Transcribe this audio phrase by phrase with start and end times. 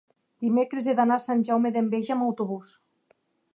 [0.45, 2.75] dimecres he d'anar a Sant Jaume d'Enveja amb autobús.